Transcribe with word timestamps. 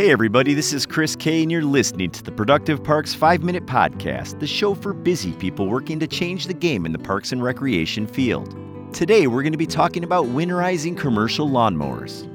Hey, 0.00 0.10
everybody, 0.10 0.54
this 0.54 0.72
is 0.72 0.86
Chris 0.86 1.14
Kay, 1.14 1.42
and 1.42 1.52
you're 1.52 1.60
listening 1.60 2.10
to 2.12 2.22
the 2.22 2.32
Productive 2.32 2.82
Parks 2.82 3.12
5 3.12 3.42
Minute 3.42 3.66
Podcast, 3.66 4.40
the 4.40 4.46
show 4.46 4.74
for 4.74 4.94
busy 4.94 5.32
people 5.32 5.66
working 5.66 6.00
to 6.00 6.06
change 6.06 6.46
the 6.46 6.54
game 6.54 6.86
in 6.86 6.92
the 6.92 6.98
parks 6.98 7.32
and 7.32 7.42
recreation 7.42 8.06
field. 8.06 8.56
Today, 8.94 9.26
we're 9.26 9.42
going 9.42 9.52
to 9.52 9.58
be 9.58 9.66
talking 9.66 10.02
about 10.02 10.24
winterizing 10.24 10.96
commercial 10.96 11.50
lawnmowers. 11.50 12.26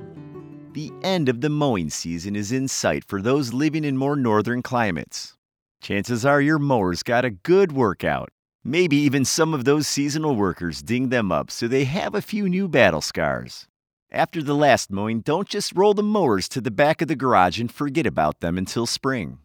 The 0.73 0.91
end 1.01 1.27
of 1.27 1.41
the 1.41 1.49
mowing 1.49 1.89
season 1.89 2.35
is 2.35 2.51
in 2.51 2.67
sight 2.67 3.03
for 3.03 3.19
those 3.19 3.51
living 3.51 3.83
in 3.83 3.97
more 3.97 4.15
northern 4.15 4.61
climates. 4.61 5.35
Chances 5.81 6.23
are 6.23 6.41
your 6.41 6.59
mowers 6.59 7.01
got 7.01 7.25
a 7.25 7.31
good 7.31 7.71
workout. 7.71 8.29
Maybe 8.63 8.97
even 8.97 9.25
some 9.25 9.55
of 9.55 9.65
those 9.65 9.87
seasonal 9.87 10.35
workers 10.35 10.83
ding 10.83 11.09
them 11.09 11.31
up 11.31 11.49
so 11.49 11.67
they 11.67 11.85
have 11.85 12.13
a 12.13 12.21
few 12.21 12.47
new 12.47 12.67
battle 12.67 13.01
scars. 13.01 13.67
After 14.11 14.43
the 14.43 14.55
last 14.55 14.91
mowing, 14.91 15.21
don't 15.21 15.47
just 15.47 15.75
roll 15.75 15.93
the 15.93 16.03
mowers 16.03 16.47
to 16.49 16.61
the 16.61 16.71
back 16.71 17.01
of 17.01 17.07
the 17.07 17.15
garage 17.15 17.59
and 17.59 17.71
forget 17.71 18.05
about 18.05 18.39
them 18.39 18.57
until 18.57 18.85
spring. 18.85 19.39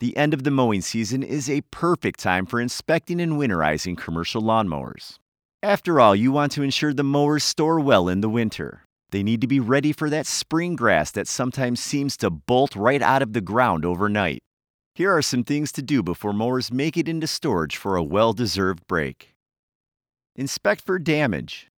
The 0.00 0.16
end 0.16 0.34
of 0.34 0.44
the 0.44 0.50
mowing 0.50 0.80
season 0.82 1.22
is 1.22 1.48
a 1.48 1.62
perfect 1.70 2.20
time 2.20 2.44
for 2.44 2.60
inspecting 2.60 3.20
and 3.20 3.32
winterizing 3.34 3.96
commercial 3.96 4.42
lawnmowers. 4.42 5.18
After 5.62 5.98
all, 5.98 6.14
you 6.14 6.30
want 6.30 6.52
to 6.52 6.62
ensure 6.62 6.92
the 6.92 7.02
mowers 7.02 7.44
store 7.44 7.80
well 7.80 8.08
in 8.08 8.20
the 8.20 8.28
winter. 8.28 8.84
They 9.12 9.22
need 9.22 9.40
to 9.40 9.46
be 9.46 9.60
ready 9.60 9.92
for 9.92 10.10
that 10.10 10.26
spring 10.26 10.76
grass 10.76 11.10
that 11.12 11.28
sometimes 11.28 11.80
seems 11.80 12.16
to 12.18 12.30
bolt 12.30 12.76
right 12.76 13.00
out 13.00 13.22
of 13.22 13.32
the 13.32 13.40
ground 13.40 13.84
overnight. 13.84 14.42
Here 14.94 15.10
are 15.10 15.22
some 15.22 15.44
things 15.44 15.72
to 15.72 15.82
do 15.82 16.02
before 16.02 16.32
mowers 16.32 16.70
make 16.70 16.96
it 16.96 17.08
into 17.08 17.26
storage 17.26 17.76
for 17.76 17.96
a 17.96 18.04
well 18.04 18.32
deserved 18.34 18.86
break. 18.86 19.34
Inspect 20.36 20.84
for 20.84 20.98
damage. 20.98 21.71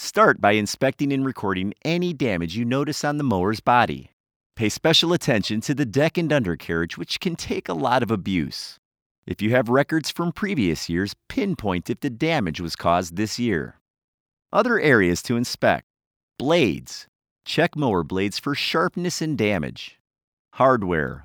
Start 0.00 0.40
by 0.40 0.52
inspecting 0.52 1.12
and 1.12 1.26
recording 1.26 1.74
any 1.84 2.12
damage 2.12 2.56
you 2.56 2.64
notice 2.64 3.02
on 3.02 3.18
the 3.18 3.24
mower's 3.24 3.58
body. 3.58 4.12
Pay 4.54 4.68
special 4.68 5.12
attention 5.12 5.60
to 5.62 5.74
the 5.74 5.84
deck 5.84 6.16
and 6.16 6.32
undercarriage, 6.32 6.96
which 6.96 7.18
can 7.18 7.34
take 7.34 7.68
a 7.68 7.74
lot 7.74 8.04
of 8.04 8.12
abuse. 8.12 8.78
If 9.26 9.42
you 9.42 9.50
have 9.50 9.68
records 9.68 10.08
from 10.08 10.30
previous 10.30 10.88
years, 10.88 11.16
pinpoint 11.28 11.90
if 11.90 11.98
the 11.98 12.10
damage 12.10 12.60
was 12.60 12.76
caused 12.76 13.16
this 13.16 13.40
year. 13.40 13.80
Other 14.52 14.78
areas 14.78 15.20
to 15.22 15.36
inspect 15.36 15.84
blades. 16.38 17.08
Check 17.44 17.74
mower 17.74 18.04
blades 18.04 18.38
for 18.38 18.54
sharpness 18.54 19.20
and 19.20 19.36
damage. 19.36 19.98
Hardware. 20.52 21.24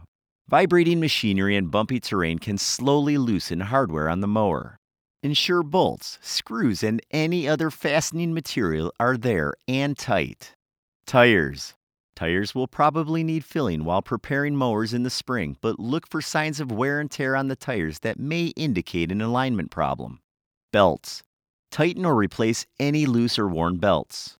Vibrating 0.50 1.00
machinery 1.00 1.56
and 1.56 1.70
bumpy 1.70 2.00
terrain 2.00 2.40
can 2.40 2.58
slowly 2.58 3.20
loosen 3.20 3.60
hardware 3.60 4.10
on 4.10 4.22
the 4.22 4.28
mower. 4.28 4.80
Ensure 5.24 5.64
bolts, 5.64 6.20
screws, 6.22 6.84
and 6.84 7.02
any 7.10 7.48
other 7.48 7.72
fastening 7.72 8.34
material 8.34 8.92
are 9.00 9.16
there 9.16 9.54
and 9.70 9.98
tight. 9.98 10.54
Tires. 11.06 11.76
Tires 12.14 12.54
will 12.54 12.68
probably 12.68 13.24
need 13.24 13.46
filling 13.46 13.86
while 13.86 14.02
preparing 14.02 14.54
mowers 14.54 14.94
in 14.94 15.04
the 15.04 15.10
spring, 15.10 15.56
but 15.62 15.80
look 15.80 16.10
for 16.10 16.22
signs 16.22 16.60
of 16.60 16.74
wear 16.74 17.00
and 17.00 17.10
tear 17.10 17.38
on 17.38 17.48
the 17.48 17.56
tires 17.56 18.00
that 18.00 18.20
may 18.20 18.48
indicate 18.58 19.14
an 19.14 19.22
alignment 19.22 19.72
problem. 19.72 20.20
Belts. 20.74 21.24
Tighten 21.72 22.04
or 22.04 22.16
replace 22.16 22.66
any 22.78 23.06
loose 23.06 23.40
or 23.40 23.48
worn 23.48 23.78
belts. 23.78 24.38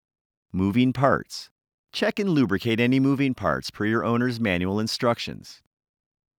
Moving 0.52 0.92
parts. 0.92 1.50
Check 1.94 2.20
and 2.20 2.30
lubricate 2.30 2.81
any 2.81 3.00
moving 3.00 3.34
parts 3.34 3.72
per 3.72 3.86
your 3.86 4.03
owner's 4.03 4.38
manual 4.38 4.81
instructions. 4.81 5.62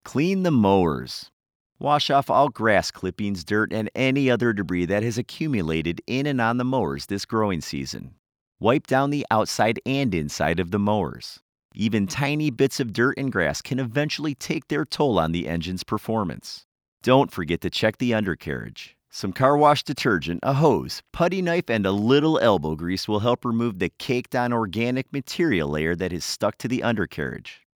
Clean 0.05 0.43
the 0.43 0.51
mowers. 0.51 1.31
Wash 1.79 2.09
off 2.09 2.31
all 2.31 2.49
grass 2.49 2.91
clippings, 2.91 3.45
dirt, 3.45 3.73
and 3.73 3.91
any 3.95 4.31
other 4.31 4.53
debris 4.53 4.87
that 4.87 5.03
has 5.03 5.19
accumulated 5.19 6.01
in 6.07 6.27
and 6.27 6.41
on 6.41 6.57
the 6.57 6.65
mowers 6.65 7.07
this 7.07 7.25
growing 7.25 7.61
season. 7.61 8.15
Wipe 8.61 8.87
down 8.87 9.11
the 9.11 9.27
outside 9.31 9.81
and 9.85 10.15
inside 10.15 10.61
of 10.61 10.71
the 10.71 10.79
mowers. 10.79 11.41
Even 11.75 12.07
tiny 12.07 12.51
bits 12.51 12.79
of 12.79 12.93
dirt 12.93 13.19
and 13.19 13.33
grass 13.33 13.61
can 13.61 13.81
eventually 13.81 14.35
take 14.37 14.69
their 14.69 14.85
toll 14.85 15.19
on 15.19 15.33
the 15.33 15.49
engine's 15.49 15.83
performance. 15.83 16.65
Don't 17.03 17.33
forget 17.33 17.61
to 17.63 17.71
check 17.71 17.99
the 17.99 18.15
undercarriage. 18.15 18.97
Some 19.11 19.33
car 19.33 19.57
wash 19.57 19.83
detergent, 19.83 20.41
a 20.43 20.55
hose, 20.55 21.03
putty 21.13 21.43
knife, 21.43 21.69
and 21.69 21.85
a 21.85 21.93
little 21.93 22.39
elbow 22.39 22.77
grease 22.77 23.09
will 23.09 23.21
help 23.21 23.45
remove 23.45 23.81
the 23.81 23.91
caked 23.99 24.37
on 24.37 24.53
organic 24.53 25.13
material 25.13 25.69
layer 25.69 25.97
that 25.97 26.13
is 26.13 26.25
stuck 26.25 26.57
to 26.59 26.69
the 26.69 26.83
undercarriage. 26.83 27.67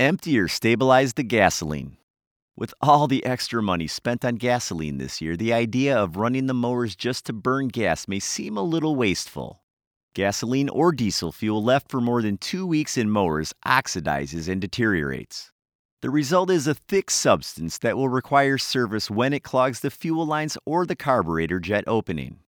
Empty 0.00 0.38
or 0.38 0.48
stabilize 0.48 1.12
the 1.12 1.22
gasoline. 1.22 1.98
With 2.56 2.72
all 2.80 3.08
the 3.08 3.24
extra 3.26 3.60
money 3.60 3.88
spent 3.88 4.24
on 4.24 4.36
gasoline 4.36 4.98
this 4.98 5.20
year, 5.20 5.36
the 5.36 5.52
idea 5.52 5.98
of 5.98 6.16
running 6.16 6.46
the 6.46 6.54
mowers 6.54 6.94
just 6.94 7.26
to 7.26 7.32
burn 7.32 7.66
gas 7.66 8.06
may 8.06 8.20
seem 8.20 8.56
a 8.56 8.62
little 8.62 8.94
wasteful. 8.94 9.64
Gasoline 10.14 10.68
or 10.68 10.92
diesel 10.92 11.32
fuel 11.32 11.64
left 11.64 11.90
for 11.90 12.00
more 12.00 12.22
than 12.22 12.38
two 12.38 12.64
weeks 12.64 12.96
in 12.96 13.10
mowers 13.10 13.52
oxidizes 13.66 14.48
and 14.48 14.60
deteriorates. 14.60 15.50
The 16.00 16.10
result 16.10 16.48
is 16.48 16.68
a 16.68 16.74
thick 16.74 17.10
substance 17.10 17.78
that 17.78 17.96
will 17.96 18.08
require 18.08 18.56
service 18.56 19.10
when 19.10 19.32
it 19.32 19.42
clogs 19.42 19.80
the 19.80 19.90
fuel 19.90 20.24
lines 20.24 20.56
or 20.64 20.86
the 20.86 20.94
carburetor 20.94 21.58
jet 21.58 21.82
opening. 21.88 22.38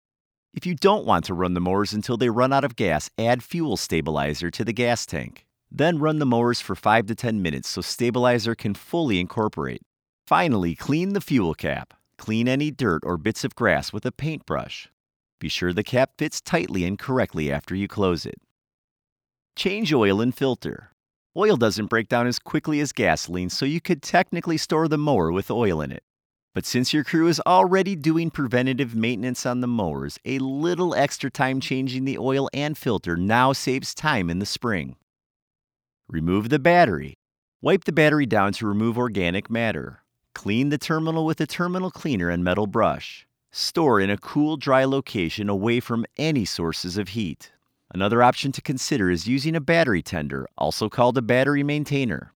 If 0.54 0.64
you 0.64 0.76
don't 0.76 1.04
want 1.04 1.24
to 1.24 1.34
run 1.34 1.54
the 1.54 1.60
mowers 1.60 1.92
until 1.92 2.16
they 2.16 2.30
run 2.30 2.52
out 2.52 2.62
of 2.62 2.76
gas, 2.76 3.10
add 3.18 3.42
fuel 3.42 3.76
stabilizer 3.76 4.52
to 4.52 4.64
the 4.64 4.72
gas 4.72 5.04
tank. 5.04 5.46
Then 5.68 5.98
run 5.98 6.20
the 6.20 6.26
mowers 6.26 6.60
for 6.60 6.76
5 6.76 7.06
to 7.06 7.16
10 7.16 7.42
minutes 7.42 7.68
so 7.68 7.80
stabilizer 7.80 8.54
can 8.54 8.74
fully 8.74 9.18
incorporate. 9.18 9.82
Finally, 10.26 10.74
clean 10.74 11.12
the 11.12 11.20
fuel 11.20 11.54
cap. 11.54 11.94
Clean 12.18 12.48
any 12.48 12.72
dirt 12.72 13.02
or 13.04 13.16
bits 13.16 13.44
of 13.44 13.54
grass 13.54 13.92
with 13.92 14.04
a 14.04 14.10
paintbrush. 14.10 14.88
Be 15.38 15.48
sure 15.48 15.72
the 15.72 15.84
cap 15.84 16.10
fits 16.18 16.40
tightly 16.40 16.84
and 16.84 16.98
correctly 16.98 17.52
after 17.52 17.76
you 17.76 17.86
close 17.86 18.26
it. 18.26 18.40
Change 19.54 19.92
oil 19.92 20.20
and 20.20 20.34
filter. 20.34 20.90
Oil 21.36 21.56
doesn't 21.56 21.86
break 21.86 22.08
down 22.08 22.26
as 22.26 22.38
quickly 22.40 22.80
as 22.80 22.92
gasoline, 22.92 23.50
so 23.50 23.64
you 23.64 23.80
could 23.80 24.02
technically 24.02 24.56
store 24.56 24.88
the 24.88 24.98
mower 24.98 25.30
with 25.30 25.50
oil 25.50 25.80
in 25.80 25.92
it. 25.92 26.02
But 26.54 26.66
since 26.66 26.92
your 26.92 27.04
crew 27.04 27.28
is 27.28 27.40
already 27.46 27.94
doing 27.94 28.30
preventative 28.30 28.96
maintenance 28.96 29.46
on 29.46 29.60
the 29.60 29.68
mowers, 29.68 30.18
a 30.24 30.38
little 30.38 30.94
extra 30.94 31.30
time 31.30 31.60
changing 31.60 32.04
the 32.04 32.18
oil 32.18 32.48
and 32.52 32.76
filter 32.76 33.16
now 33.16 33.52
saves 33.52 33.94
time 33.94 34.28
in 34.30 34.38
the 34.38 34.46
spring. 34.46 34.96
Remove 36.08 36.48
the 36.48 36.58
battery. 36.58 37.14
Wipe 37.60 37.84
the 37.84 37.92
battery 37.92 38.26
down 38.26 38.54
to 38.54 38.66
remove 38.66 38.96
organic 38.96 39.50
matter. 39.50 40.02
Clean 40.46 40.68
the 40.68 40.78
terminal 40.78 41.26
with 41.26 41.40
a 41.40 41.46
terminal 41.48 41.90
cleaner 41.90 42.30
and 42.30 42.44
metal 42.44 42.68
brush. 42.68 43.26
Store 43.50 44.00
in 44.00 44.10
a 44.10 44.16
cool, 44.16 44.56
dry 44.56 44.84
location 44.84 45.48
away 45.48 45.80
from 45.80 46.06
any 46.16 46.44
sources 46.44 46.96
of 46.96 47.08
heat. 47.08 47.50
Another 47.92 48.22
option 48.22 48.52
to 48.52 48.62
consider 48.62 49.10
is 49.10 49.26
using 49.26 49.56
a 49.56 49.60
battery 49.60 50.02
tender, 50.02 50.46
also 50.56 50.88
called 50.88 51.18
a 51.18 51.20
battery 51.20 51.64
maintainer. 51.64 52.32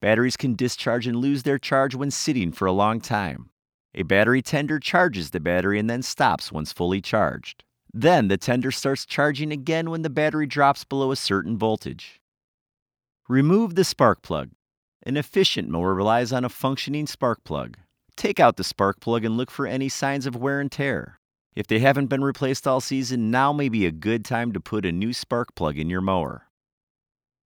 Batteries 0.00 0.38
can 0.38 0.54
discharge 0.54 1.06
and 1.06 1.18
lose 1.18 1.42
their 1.42 1.58
charge 1.58 1.94
when 1.94 2.10
sitting 2.10 2.50
for 2.50 2.64
a 2.64 2.72
long 2.72 2.98
time. 2.98 3.50
A 3.94 4.04
battery 4.04 4.40
tender 4.40 4.78
charges 4.78 5.28
the 5.28 5.38
battery 5.38 5.78
and 5.78 5.90
then 5.90 6.00
stops 6.00 6.50
once 6.50 6.72
fully 6.72 7.02
charged. 7.02 7.64
Then 7.92 8.28
the 8.28 8.38
tender 8.38 8.70
starts 8.70 9.04
charging 9.04 9.52
again 9.52 9.90
when 9.90 10.00
the 10.00 10.08
battery 10.08 10.46
drops 10.46 10.84
below 10.84 11.12
a 11.12 11.16
certain 11.16 11.58
voltage. 11.58 12.22
Remove 13.28 13.74
the 13.74 13.84
spark 13.84 14.22
plug. 14.22 14.48
An 15.02 15.16
efficient 15.16 15.68
mower 15.68 15.94
relies 15.94 16.30
on 16.30 16.44
a 16.44 16.50
functioning 16.50 17.06
spark 17.06 17.42
plug. 17.44 17.78
Take 18.16 18.38
out 18.38 18.56
the 18.56 18.64
spark 18.64 19.00
plug 19.00 19.24
and 19.24 19.36
look 19.36 19.50
for 19.50 19.66
any 19.66 19.88
signs 19.88 20.26
of 20.26 20.36
wear 20.36 20.60
and 20.60 20.70
tear. 20.70 21.18
If 21.56 21.66
they 21.66 21.78
haven't 21.78 22.08
been 22.08 22.22
replaced 22.22 22.66
all 22.66 22.80
season, 22.80 23.30
now 23.30 23.52
may 23.52 23.70
be 23.70 23.86
a 23.86 23.92
good 23.92 24.26
time 24.26 24.52
to 24.52 24.60
put 24.60 24.84
a 24.84 24.92
new 24.92 25.14
spark 25.14 25.54
plug 25.54 25.78
in 25.78 25.88
your 25.88 26.02
mower. 26.02 26.48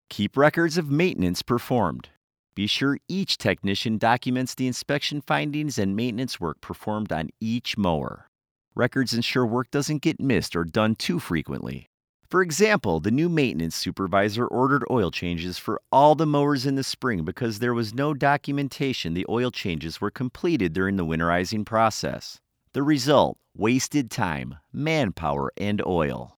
Keep 0.09 0.35
records 0.35 0.77
of 0.77 0.91
maintenance 0.91 1.41
performed. 1.41 2.09
Be 2.55 2.67
sure 2.67 2.99
each 3.07 3.37
technician 3.37 3.97
documents 3.97 4.53
the 4.53 4.67
inspection 4.67 5.21
findings 5.21 5.77
and 5.77 5.95
maintenance 5.95 6.39
work 6.39 6.61
performed 6.61 7.11
on 7.11 7.29
each 7.39 7.77
mower. 7.77 8.29
Records 8.75 9.13
ensure 9.13 9.45
work 9.45 9.71
doesn't 9.71 10.01
get 10.01 10.19
missed 10.19 10.55
or 10.55 10.65
done 10.65 10.95
too 10.95 11.19
frequently. 11.19 11.87
For 12.29 12.41
example, 12.41 12.99
the 12.99 13.11
new 13.11 13.29
maintenance 13.29 13.75
supervisor 13.75 14.47
ordered 14.47 14.83
oil 14.89 15.11
changes 15.11 15.59
for 15.59 15.79
all 15.91 16.15
the 16.15 16.25
mowers 16.25 16.65
in 16.65 16.75
the 16.75 16.83
spring 16.83 17.23
because 17.23 17.59
there 17.59 17.73
was 17.73 17.93
no 17.93 18.13
documentation 18.15 19.13
the 19.13 19.27
oil 19.29 19.51
changes 19.51 20.01
were 20.01 20.09
completed 20.09 20.73
during 20.73 20.95
the 20.95 21.05
winterizing 21.05 21.65
process. 21.65 22.39
The 22.73 22.81
result 22.81 23.37
wasted 23.55 24.09
time, 24.09 24.55
manpower, 24.73 25.51
and 25.55 25.85
oil. 25.85 26.37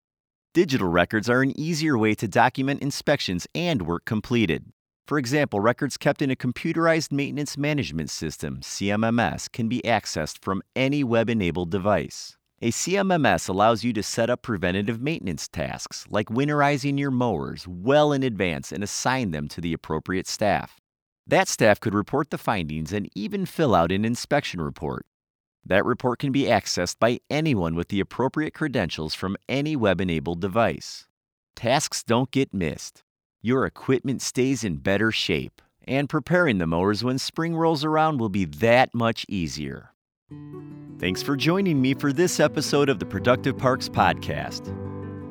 Digital 0.53 0.89
records 0.89 1.31
are 1.31 1.43
an 1.43 1.59
easier 1.59 1.97
way 1.97 2.15
to 2.17 2.27
document 2.27 2.83
inspections 2.83 3.47
and 3.55 3.83
work 3.83 4.05
completed. 4.05 4.65
For 5.07 5.19
example, 5.19 5.61
records 5.61 5.97
kept 5.97 6.21
in 6.21 6.33
a 6.33 6.37
computerized 6.37 7.13
maintenance 7.13 7.57
management 7.57 8.11
system, 8.11 8.59
CMMS, 8.61 9.51
can 9.53 9.69
be 9.69 9.81
accessed 9.85 10.43
from 10.43 10.63
any 10.75 11.05
web 11.05 11.31
enabled 11.31 11.71
device. 11.71 12.37
A 12.63 12.71
CMMS 12.71 13.51
allows 13.51 13.85
you 13.85 13.93
to 13.93 14.03
set 14.03 14.31
up 14.31 14.41
preventative 14.41 14.99
maintenance 14.99 15.47
tasks, 15.47 16.07
like 16.09 16.29
winterizing 16.31 16.99
your 16.99 17.11
mowers, 17.11 17.69
well 17.69 18.13
in 18.13 18.23
advance 18.23 18.73
and 18.73 18.83
assign 18.83 19.31
them 19.31 19.47
to 19.49 19.61
the 19.61 19.75
appropriate 19.75 20.27
staff. 20.27 20.81
That 21.27 21.49
staff 21.49 21.81
could 21.81 21.93
report 21.93 22.31
the 22.31 22.39
findings 22.39 22.95
and 22.95 23.11
even 23.15 23.45
fill 23.45 23.75
out 23.75 23.93
an 23.93 24.07
inspection 24.07 24.63
report. 24.63 25.05
That 25.67 25.85
report 25.85 26.19
can 26.19 26.33
be 26.33 26.45
accessed 26.45 26.99
by 26.99 27.19
anyone 27.29 27.75
with 27.75 27.89
the 27.89 28.01
appropriate 28.01 28.55
credentials 28.55 29.15
from 29.15 29.37
any 29.51 29.77
web 29.77 30.01
enabled 30.01 30.41
device. 30.41 31.07
Tasks 31.57 32.03
don't 32.03 32.31
get 32.31 32.55
missed. 32.55 33.03
your 33.47 33.65
equipment 33.65 34.21
stays 34.23 34.65
in 34.65 34.77
better 34.79 35.13
shape, 35.13 35.63
and 35.87 36.09
preparing 36.09 36.59
the 36.59 36.67
mowers 36.67 37.05
when 37.05 37.17
spring 37.17 37.55
rolls 37.55 37.85
around 37.85 38.19
will 38.19 38.29
be 38.29 38.45
that 38.45 38.93
much 38.93 39.25
easier. 39.29 39.93
Thanks 40.99 41.23
for 41.23 41.37
joining 41.37 41.81
me 41.81 41.95
for 41.95 42.13
this 42.13 42.41
episode 42.41 42.89
of 42.89 42.99
the 42.99 43.07
Productive 43.07 43.57
Parks 43.57 43.89
Podcast. 43.89 44.63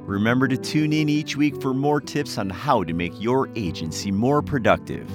Remember 0.07 0.47
to 0.47 0.57
tune 0.57 0.93
in 0.93 1.09
each 1.09 1.35
week 1.35 1.59
for 1.59 1.73
more 1.73 1.99
tips 1.99 2.37
on 2.37 2.49
how 2.49 2.83
to 2.83 2.93
make 2.93 3.19
your 3.19 3.49
agency 3.55 4.11
more 4.11 4.41
productive. 4.41 5.09